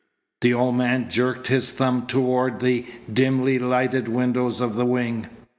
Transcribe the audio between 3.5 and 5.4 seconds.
lighted windows of the wing.